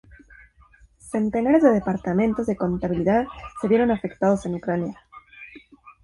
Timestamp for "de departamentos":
1.61-2.47